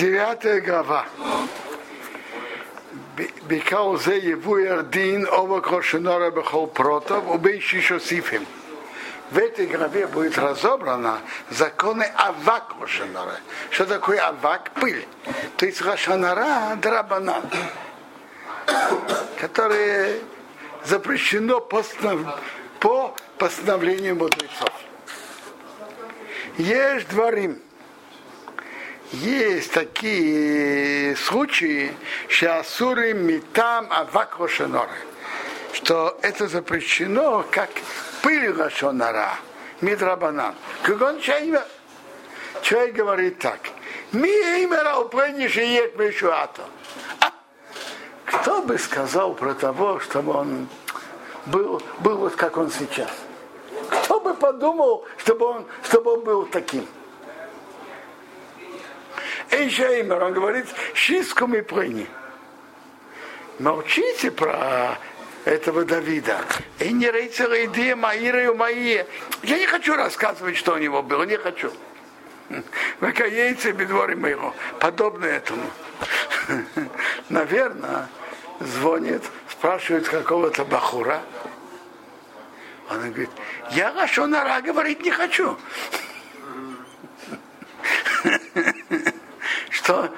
Девятая 0.00 0.62
глава. 0.62 1.04
Бикаузе 3.42 4.18
Еву 4.18 4.56
Ярдин 4.56 5.26
Ова 5.26 5.60
Кошинора 5.60 6.30
Бехол 6.30 6.68
Протов 6.68 7.28
Убейши 7.28 7.82
Шосифим. 7.82 8.46
В 9.30 9.36
этой 9.36 9.66
главе 9.66 10.06
будет 10.06 10.38
разобрано 10.38 11.18
законы 11.50 12.04
Авак 12.16 12.76
Рошанара. 12.80 13.40
Что 13.68 13.84
такое 13.84 14.26
Авак? 14.26 14.70
Пыль. 14.70 15.06
То 15.58 15.66
есть 15.66 15.82
Рошанара 15.82 16.76
Драбанан, 16.76 17.42
которые 19.38 20.18
запрещено 20.86 21.60
постанов... 21.60 22.40
по 22.78 23.14
постановлению 23.36 24.16
мудрецов. 24.16 24.72
Есть 26.56 27.06
дворим. 27.10 27.60
Есть 29.12 29.72
такие 29.72 31.16
случаи, 31.16 31.92
что 32.28 32.60
асуры 32.60 33.12
метам 33.12 33.88
авак 33.90 34.38
рошаноры, 34.38 34.88
что 35.72 36.16
это 36.22 36.46
запрещено 36.46 37.44
как 37.50 37.70
пыль 38.22 38.52
рошанора, 38.52 39.34
мидрабанан. 39.80 40.54
Кугон 40.86 41.20
чайва. 41.20 41.66
Человек 42.62 42.94
говорит 42.94 43.38
так. 43.40 43.58
Ми 44.12 44.28
имера 44.28 44.96
уплениши 44.98 45.62
ек 45.62 45.98
мешуато. 45.98 46.62
Кто 48.26 48.62
бы 48.62 48.78
сказал 48.78 49.34
про 49.34 49.54
того, 49.54 49.98
чтобы 49.98 50.34
он 50.34 50.68
был, 51.46 51.82
был 51.98 52.18
вот 52.18 52.36
как 52.36 52.56
он 52.56 52.70
сейчас? 52.70 53.10
Кто 53.88 54.20
бы 54.20 54.34
подумал, 54.34 55.04
чтобы 55.16 55.46
он, 55.46 55.66
чтобы 55.82 56.12
он 56.12 56.20
был 56.20 56.46
таким? 56.46 56.86
Эйшеймер, 59.60 60.22
он 60.22 60.32
говорит, 60.32 60.66
шиском 60.94 61.54
и 61.54 61.60
прыни. 61.60 62.06
Молчите 63.58 64.30
про 64.30 64.98
этого 65.44 65.84
Давида. 65.84 66.38
И 66.78 66.92
не 66.92 67.10
рейцера 67.10 67.64
идея 67.66 67.96
Маира 67.96 68.44
и 68.44 68.54
мои. 68.54 69.04
Я 69.42 69.58
не 69.58 69.66
хочу 69.66 69.94
рассказывать, 69.94 70.56
что 70.56 70.74
у 70.74 70.78
него 70.78 71.02
было, 71.02 71.24
не 71.24 71.36
хочу. 71.36 71.70
Вакаейцы 73.00 73.72
бедворы 73.72 74.16
моего. 74.16 74.54
Подобно 74.80 75.26
этому. 75.26 75.62
Наверное, 77.28 78.08
звонит, 78.60 79.22
спрашивает 79.48 80.08
какого-то 80.08 80.64
бахура. 80.64 81.22
Он 82.90 82.98
говорит, 83.10 83.30
я 83.70 83.92
Рашонара 83.92 84.60
говорить 84.60 85.02
не 85.02 85.10
хочу. 85.10 85.56
Что? 89.90 90.08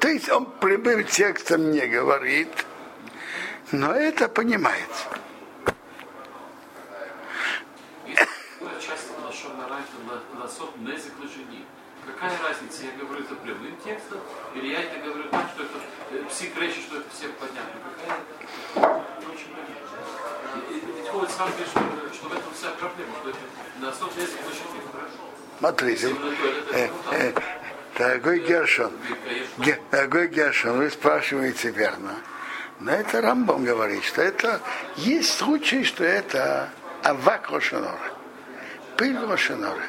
То 0.00 0.08
есть 0.08 0.28
он 0.28 0.46
прямым 0.58 1.04
текстом 1.04 1.70
не 1.70 1.86
говорит, 1.86 2.48
но 3.70 3.92
это 3.92 4.28
понимается. 4.28 5.04
Какая 12.06 12.38
разница, 12.42 12.84
я 12.84 12.92
говорю 12.98 13.24
это 13.24 13.34
прямым 13.36 13.76
текстом, 13.84 14.18
или 14.54 14.68
я 14.68 14.80
это 14.80 14.98
говорю 15.00 15.28
так, 15.28 15.48
что 15.54 15.62
это 15.64 16.24
псих 16.28 16.56
речи, 16.56 16.80
что 16.80 16.96
это 16.98 17.08
всем 17.10 17.30
понятно. 17.38 17.80
Какая 17.84 19.04
очень 19.30 19.50
понятно. 19.54 20.95
Ведь 21.06 21.12
Ходит 21.12 21.30
сам 21.30 21.48
говорит, 21.50 21.68
что, 22.14 22.28
в 22.28 22.32
этом 22.32 22.52
вся 22.54 22.70
проблема, 22.70 23.12
что 23.20 23.30
это 23.30 23.38
на 23.80 23.88
основе 23.90 24.22
язык 24.22 24.40
Смотрите, 25.58 26.16
э, 26.72 26.88
э, 27.12 27.32
дорогой 27.96 28.40
Гершон, 28.40 28.92
дорогой 29.90 30.28
Гершон, 30.28 30.78
вы 30.78 30.90
спрашиваете 30.90 31.70
верно. 31.70 32.16
Но 32.80 32.92
это 32.92 33.20
Рамбом 33.20 33.64
говорит, 33.64 34.04
что 34.04 34.20
это 34.20 34.60
есть 34.96 35.32
случай, 35.32 35.84
что 35.84 36.04
это 36.04 36.70
авак 37.02 37.50
Рошанора, 37.50 38.12
пыль 38.96 39.18
Рошанора. 39.18 39.84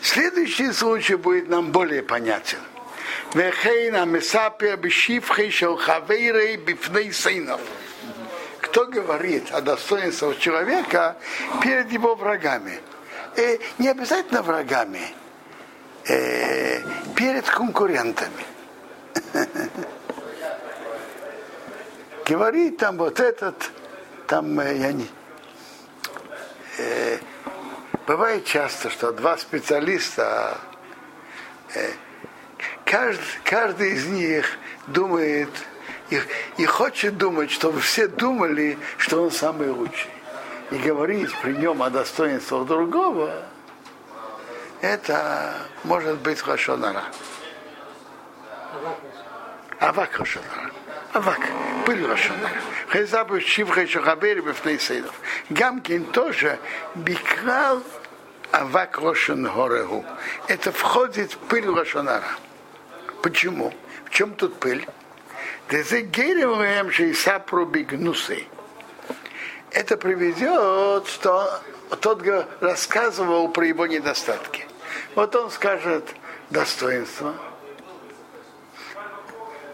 Следующий 0.00 0.72
случай 0.72 1.16
будет 1.16 1.48
нам 1.48 1.70
более 1.70 2.02
понятен. 2.02 2.58
Кто 8.78 8.86
говорит 8.86 9.50
о 9.50 9.60
достоинстве 9.60 10.36
человека 10.38 11.16
перед 11.60 11.90
его 11.90 12.14
врагами? 12.14 12.78
И 13.36 13.60
не 13.78 13.88
обязательно 13.88 14.40
врагами, 14.40 15.00
э, 16.08 16.80
перед 17.16 17.44
конкурентами. 17.50 18.44
Говорит 22.24 22.78
там 22.78 22.98
вот 22.98 23.18
этот, 23.18 23.68
там 24.28 24.60
э, 24.60 24.76
я 24.76 24.92
не, 24.92 25.08
э, 26.78 27.18
Бывает 28.06 28.44
часто, 28.44 28.90
что 28.90 29.10
два 29.10 29.38
специалиста, 29.38 30.56
э, 31.74 31.90
каждый, 32.84 33.24
каждый 33.42 33.94
из 33.94 34.06
них 34.06 34.46
думает 34.86 35.50
и, 36.10 36.20
и 36.56 36.64
хочет 36.66 37.16
думать, 37.16 37.50
чтобы 37.50 37.80
все 37.80 38.08
думали, 38.08 38.78
что 38.96 39.22
он 39.22 39.30
самый 39.30 39.70
лучший. 39.70 40.10
И 40.70 40.76
говорить 40.76 41.30
при 41.40 41.52
нем 41.52 41.82
о 41.82 41.90
достоинствах 41.90 42.66
другого, 42.66 43.32
это 44.80 45.54
может 45.84 46.18
быть 46.18 46.46
лошонара. 46.46 47.04
Авак 49.80 50.18
лошонара. 50.18 50.70
Авак, 51.12 51.40
пыль 51.86 52.04
лошонара. 52.04 52.60
Хайзабу 52.88 53.40
шивха 53.40 53.86
шахабери 53.86 54.40
бифней 54.40 54.78
Гамкин 55.50 56.04
тоже 56.06 56.58
бикрал 56.94 57.82
Авак 58.50 58.98
Рошен 58.98 59.44
Горегу. 59.44 60.04
Это 60.48 60.72
входит 60.72 61.36
пыль 61.48 61.68
Рошонара. 61.68 62.28
Почему? 63.22 63.74
В 64.04 64.10
чем 64.10 64.34
тут 64.34 64.58
пыль? 64.58 64.86
Это 69.70 69.98
приведет, 69.98 71.06
что 71.06 71.60
тот 72.00 72.22
рассказывал 72.60 73.48
про 73.50 73.66
его 73.66 73.86
недостатки. 73.86 74.64
Вот 75.14 75.36
он 75.36 75.50
скажет 75.50 76.04
достоинство. 76.48 77.34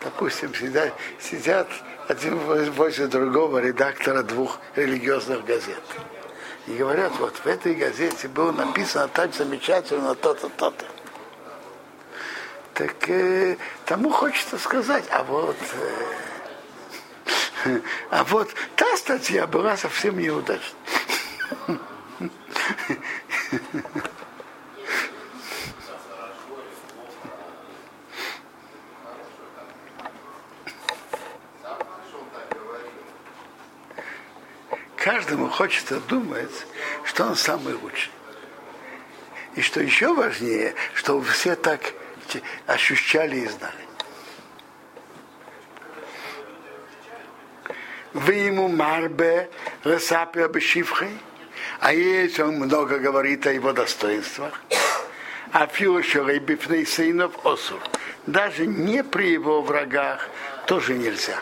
Допустим, 0.03 0.53
сидят, 0.53 0.93
сидят 1.21 1.69
один 2.09 2.38
возле 2.72 3.06
другого 3.06 3.59
редактора 3.59 4.22
двух 4.22 4.59
религиозных 4.75 5.44
газет. 5.44 5.82
И 6.66 6.75
говорят, 6.75 7.12
вот 7.21 7.37
в 7.37 7.47
этой 7.47 7.75
газете 7.75 8.26
было 8.26 8.50
написано 8.50 9.06
так 9.06 9.32
замечательно 9.32 10.16
то-то, 10.16 10.49
то-то. 10.49 10.87
Так 12.74 13.08
э, 13.08 13.56
тому 13.86 14.10
хочется 14.10 14.58
сказать, 14.58 15.04
а 15.10 15.22
вот, 15.22 15.56
э, 17.64 17.80
а 18.10 18.24
вот 18.24 18.52
та 18.74 18.96
статья 18.96 19.46
была 19.46 19.76
совсем 19.76 20.18
неудачной. 20.18 20.74
каждому 34.96 35.48
хочется 35.48 36.00
думать, 36.00 36.66
что 37.04 37.24
он 37.24 37.36
самый 37.36 37.75
лучший. 37.75 38.10
И 39.54 39.60
что 39.60 39.81
еще 39.81 40.12
важнее, 40.12 40.75
что 40.94 41.20
все 41.20 41.54
так 41.54 41.93
ощущали 42.66 43.36
и 43.40 43.46
знали. 43.46 43.84
Вы 48.12 48.34
ему 48.34 48.69
марбе 48.69 49.50
ресапия 49.82 50.48
бешивхой, 50.48 51.19
а 51.81 51.92
есть 51.92 52.38
он 52.38 52.56
много 52.56 52.98
говорит 52.98 53.46
о 53.46 53.52
его 53.52 53.72
достоинствах, 53.72 54.60
а 55.52 55.66
филошерей 55.66 56.38
бифней 56.38 56.86
сынов 56.86 57.44
осур. 57.44 57.81
Даже 58.26 58.66
не 58.66 59.02
при 59.02 59.32
его 59.32 59.62
врагах 59.62 60.28
тоже 60.66 60.94
нельзя. 60.94 61.38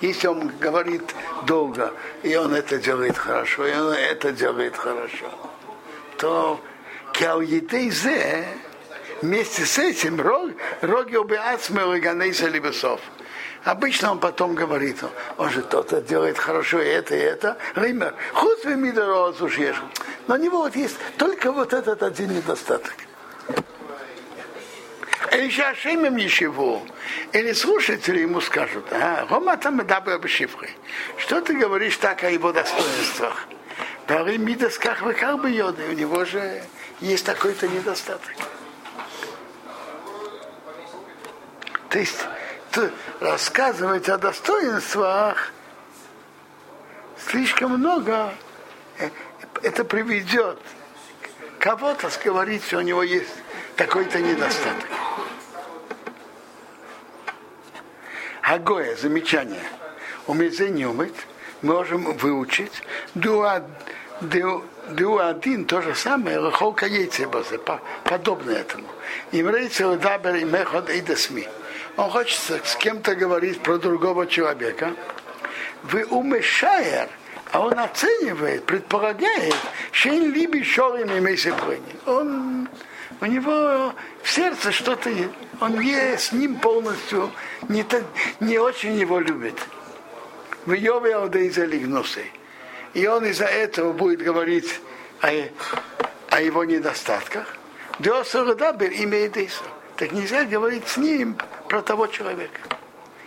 Если 0.00 0.26
он 0.26 0.48
говорит 0.60 1.02
долго, 1.46 1.92
и 2.22 2.36
он 2.36 2.54
это 2.54 2.78
делает 2.78 3.16
хорошо, 3.16 3.66
и 3.66 3.74
он 3.74 3.92
это 3.92 4.32
делает 4.32 4.76
хорошо, 4.76 5.30
то 6.18 6.60
зе 7.90 8.44
вместе 9.22 9.64
с 9.64 9.78
этим 9.78 10.20
роги 10.20 11.16
убиацмы 11.16 12.00
ганейса 12.00 12.48
либесов. 12.48 13.00
Обычно 13.64 14.12
он 14.12 14.20
потом 14.20 14.54
говорит, 14.54 14.98
он 15.36 15.50
же 15.50 15.62
то-то 15.62 16.00
делает 16.00 16.38
хорошо, 16.38 16.80
и 16.80 16.86
это, 16.86 17.14
и 17.14 17.18
это. 17.18 17.58
Ример, 17.74 18.14
худ 18.32 18.64
вы 18.64 18.76
мидорос 18.76 19.40
уж 19.40 19.58
Но 20.26 20.34
у 20.34 20.38
него 20.38 20.58
вот 20.58 20.76
есть 20.76 20.96
только 21.16 21.52
вот 21.52 21.72
этот 21.72 22.02
один 22.02 22.34
недостаток. 22.34 22.94
Или 25.32 25.60
Ашемем 25.60 26.16
ничего. 26.16 26.82
Или 27.32 27.52
слушатели 27.52 28.20
ему 28.20 28.40
скажут, 28.40 28.86
а, 28.92 29.26
Рома 29.28 29.56
там 29.56 29.80
и 29.80 29.84
дабы 29.84 30.18
Что 31.18 31.40
ты 31.40 31.54
говоришь 31.54 31.96
так 31.96 32.24
о 32.24 32.30
его 32.30 32.52
достоинствах? 32.52 33.46
Пары 34.06 34.38
мидосках 34.38 35.02
вы 35.02 35.12
как 35.12 35.40
бы 35.42 35.50
йоды, 35.50 35.82
у 35.90 35.92
него 35.92 36.24
же 36.24 36.62
есть 37.00 37.26
такой-то 37.26 37.68
недостаток. 37.68 38.32
То 41.90 41.98
есть 41.98 42.18
рассказывать 43.20 44.08
о 44.08 44.18
достоинствах 44.18 45.52
слишком 47.26 47.72
много, 47.72 48.32
э, 48.98 49.10
это 49.62 49.84
приведет 49.84 50.58
кого-то 51.58 52.10
говорить, 52.24 52.64
что 52.64 52.78
у 52.78 52.82
него 52.82 53.02
есть 53.02 53.34
такой-то 53.76 54.20
недостаток. 54.20 54.88
Агоя, 58.42 58.96
замечание. 58.96 59.62
У 60.26 60.32
Умыть 60.32 61.14
можем 61.62 62.16
выучить 62.16 62.82
дуа, 63.14 63.62
дуа 64.20 65.28
один, 65.28 65.64
то 65.64 65.82
же 65.82 65.94
самое, 65.94 66.38
лохолка 66.38 66.86
яйцебазе, 66.86 67.60
подобно 68.04 68.50
этому. 68.50 68.88
Имрейцы 69.32 69.96
дабер 69.96 70.36
и 70.36 70.44
мехот 70.44 70.90
и 70.90 71.00
десми. 71.00 71.48
Он 71.98 72.10
хочет 72.10 72.64
с 72.64 72.76
кем-то 72.76 73.16
говорить 73.16 73.60
про 73.60 73.76
другого 73.76 74.28
человека. 74.28 74.94
Вы 75.82 76.04
умешаер, 76.04 77.08
а 77.50 77.60
он 77.60 77.76
оценивает, 77.76 78.64
предполагает, 78.64 79.56
что 79.90 80.10
он 80.10 80.30
любит 80.30 80.64
шорим 80.64 81.10
и 81.10 81.50
Он 82.06 82.68
у 83.20 83.26
него 83.26 83.92
в 84.22 84.30
сердце 84.30 84.70
что-то. 84.70 85.10
Он 85.60 85.80
не 85.80 86.16
с 86.16 86.30
ним 86.30 86.60
полностью 86.60 87.32
не, 87.68 87.84
не 88.38 88.58
очень 88.58 88.96
его 88.96 89.18
любит. 89.18 89.58
В 90.66 90.74
Йове 90.74 91.16
Одейзалигнусы. 91.16 92.26
И 92.94 93.08
он 93.08 93.26
из-за 93.26 93.46
этого 93.46 93.92
будет 93.92 94.22
говорить 94.22 94.80
о, 95.20 95.30
о 96.30 96.40
его 96.40 96.62
недостатках. 96.62 97.56
Диосарадабер 97.98 98.92
имеет 98.92 99.36
Иса. 99.36 99.64
Так 99.96 100.12
нельзя 100.12 100.44
говорить 100.44 100.86
с 100.86 100.96
ним 100.96 101.36
про 101.68 101.82
того 101.82 102.06
человека. 102.06 102.60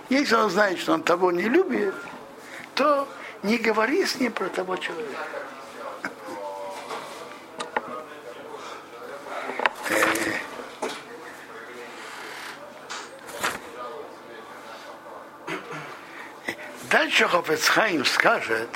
Если 0.10 0.36
он 0.36 0.50
знает, 0.50 0.80
что 0.80 0.94
он 0.94 1.04
того 1.04 1.32
не 1.32 1.44
любит, 1.44 1.94
то 2.76 3.08
не 3.44 3.58
говори 3.58 4.06
с 4.06 4.16
ним 4.16 4.32
про 4.32 4.50
того 4.50 4.76
человека. 4.78 5.20
Дальше 16.90 17.26
Хофецхайм 17.26 18.04
скажет, 18.04 18.70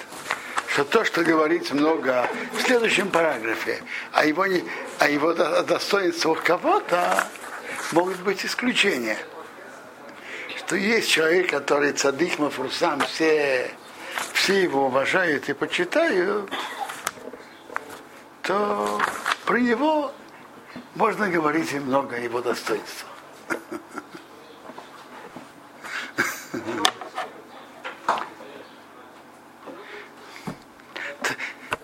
что 0.70 0.86
то, 0.86 1.04
что 1.04 1.24
говорится 1.24 1.76
много 1.76 2.30
в 2.54 2.62
следующем 2.62 3.10
параграфе, 3.10 3.84
о 4.14 4.26
его, 4.26 4.46
о 5.00 5.10
его 5.10 5.34
достоинствах 5.34 6.44
кого-то, 6.44 7.28
могут 7.92 8.20
быть 8.22 8.46
исключения. 8.46 9.18
Что 10.66 10.78
есть 10.78 11.12
человек, 11.12 11.52
который 11.52 11.92
цадых 11.92 12.40
мафрусам, 12.40 13.00
все, 13.02 13.70
все 14.34 14.64
его 14.64 14.88
уважают 14.88 15.48
и 15.48 15.54
почитают, 15.54 16.52
то 18.42 19.00
про 19.46 19.60
него 19.60 20.12
можно 20.96 21.30
говорить 21.30 21.72
и 21.72 21.80
много 21.80 22.20
его 22.20 22.42
достоинствах. 22.42 23.12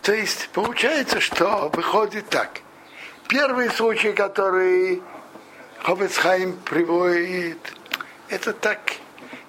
То 0.02 0.14
есть 0.14 0.50
получается, 0.54 1.22
что 1.22 1.70
выходит 1.72 2.28
так. 2.30 2.62
Первый 3.28 3.70
случай, 3.70 4.12
который 4.12 5.04
Ховецхайм 5.84 6.54
приводит, 6.54 7.60
это 8.32 8.54
так 8.54 8.80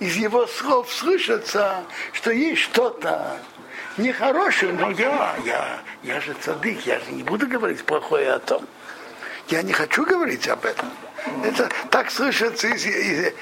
из 0.01 0.17
его 0.17 0.47
слов 0.47 0.93
слышится, 0.93 1.85
что 2.13 2.33
есть 2.33 2.63
что-то 2.63 3.39
нехорошее, 3.97 4.73
но 4.73 4.91
я, 4.91 5.37
я, 5.45 5.79
я 6.03 6.21
же 6.21 6.35
цадык, 6.35 6.85
я 6.85 6.99
же 6.99 7.13
не 7.13 7.23
буду 7.23 7.47
говорить 7.47 7.85
плохое 7.85 8.33
о 8.33 8.39
том. 8.41 8.67
Я 9.49 9.63
не 9.63 9.73
хочу 9.73 10.05
говорить 10.05 10.49
об 10.49 10.65
этом. 10.65 10.91
Это 11.45 11.71
так 11.91 12.11
слышится, 12.11 12.69
из, 12.69 12.85
из, 12.85 13.33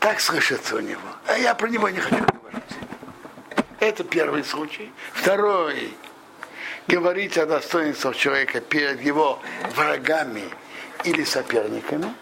так 0.00 0.20
слышится 0.20 0.76
у 0.76 0.80
него. 0.80 1.00
А 1.26 1.38
я 1.38 1.54
про 1.54 1.68
него 1.68 1.88
не 1.88 2.00
хочу 2.00 2.24
говорить. 2.24 2.62
Это 3.78 4.02
первый 4.02 4.42
случай. 4.42 4.90
Второй 5.12 5.94
говорить 6.88 7.38
о 7.38 7.46
достоинствах 7.46 8.16
человека 8.16 8.60
перед 8.60 9.00
его 9.02 9.40
врагами 9.74 10.44
или 11.04 11.22
соперниками. 11.24 12.12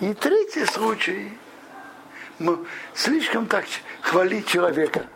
И 0.00 0.14
третий 0.14 0.64
случай, 0.64 1.36
мы 2.38 2.66
слишком 2.94 3.46
так 3.46 3.64
хвалить 4.00 4.46
человека. 4.46 5.06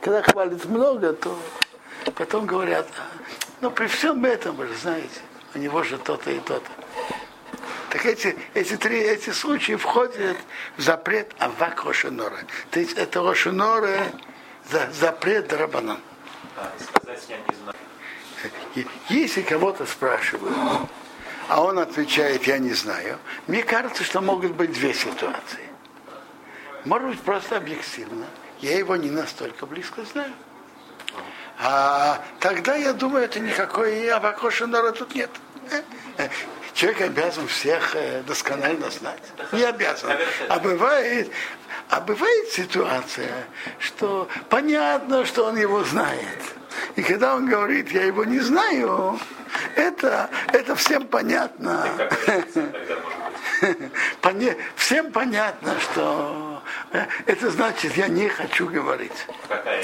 Когда 0.00 0.22
хвалит 0.22 0.64
много, 0.66 1.12
то 1.14 1.38
потом 2.14 2.46
говорят, 2.46 2.86
ну 3.60 3.70
при 3.70 3.86
всем 3.86 4.24
этом, 4.24 4.56
вы 4.56 4.66
же 4.66 4.74
знаете, 4.74 5.20
у 5.54 5.58
него 5.58 5.82
же 5.82 5.98
то-то 5.98 6.30
и 6.30 6.38
то-то. 6.40 6.70
Так 7.90 8.04
эти, 8.04 8.36
эти 8.54 8.76
три 8.76 8.98
эти 8.98 9.30
случаи 9.30 9.74
входят 9.76 10.36
в 10.76 10.82
запрет 10.82 11.32
Авак 11.38 11.84
Рошинора. 11.84 12.38
То 12.70 12.80
есть 12.80 12.98
это 12.98 13.22
Рошинора 13.22 14.02
за, 14.70 14.90
запрет 14.92 15.52
Рабанан 15.52 15.98
знаю. 17.62 18.86
Если 19.08 19.42
кого-то 19.42 19.86
спрашивают, 19.86 20.54
а 21.48 21.62
он 21.62 21.78
отвечает, 21.78 22.46
я 22.46 22.58
не 22.58 22.72
знаю, 22.72 23.18
мне 23.46 23.62
кажется, 23.62 24.04
что 24.04 24.20
могут 24.20 24.52
быть 24.52 24.72
две 24.72 24.94
ситуации. 24.94 25.66
Может 26.84 27.08
быть, 27.10 27.20
просто 27.20 27.56
объективно. 27.56 28.26
Я 28.60 28.78
его 28.78 28.96
не 28.96 29.10
настолько 29.10 29.66
близко 29.66 30.04
знаю. 30.04 30.32
А 31.58 32.22
тогда 32.38 32.74
я 32.74 32.92
думаю, 32.92 33.24
это 33.24 33.40
никакой 33.40 34.08
Авакоша 34.08 34.66
народ 34.66 34.98
тут 34.98 35.14
нет. 35.14 35.30
Человек 36.74 37.00
обязан 37.00 37.48
всех 37.48 37.96
э, 37.96 38.22
досконально 38.26 38.90
знать. 38.90 39.22
Не 39.52 39.62
обязан. 39.62 40.12
А 40.48 40.58
бывает, 40.58 41.30
а 41.88 42.00
бывает 42.02 42.48
ситуация, 42.50 43.46
что 43.78 44.28
понятно, 44.50 45.24
что 45.24 45.46
он 45.46 45.56
его 45.56 45.82
знает. 45.84 46.38
И 46.96 47.02
когда 47.02 47.34
он 47.34 47.48
говорит, 47.48 47.90
я 47.92 48.04
его 48.04 48.24
не 48.24 48.40
знаю, 48.40 49.18
это, 49.76 50.30
это 50.52 50.74
всем 50.74 51.06
понятно. 51.06 51.86
Всем 54.76 55.12
понятно, 55.12 55.78
что 55.80 56.62
это 57.26 57.50
значит, 57.50 57.96
я 57.96 58.08
не 58.08 58.28
хочу 58.28 58.68
говорить. 58.68 59.26
Какая 59.48 59.75